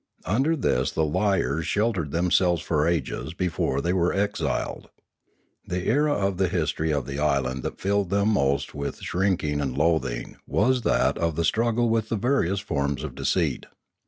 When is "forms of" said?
12.61-13.13